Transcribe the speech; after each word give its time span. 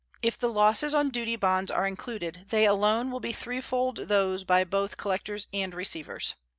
If 0.23 0.35
the 0.35 0.49
losses 0.49 0.95
on 0.95 1.09
duty 1.11 1.35
bonds 1.35 1.69
are 1.69 1.85
included, 1.85 2.47
they 2.49 2.65
alone 2.65 3.11
will 3.11 3.19
be 3.19 3.33
threefold 3.33 4.07
those 4.07 4.43
by 4.43 4.63
both 4.63 4.97
collectors 4.97 5.45
and 5.53 5.75
receivers. 5.75 6.33